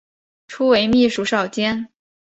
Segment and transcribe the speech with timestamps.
[0.47, 1.89] 初为秘书少监。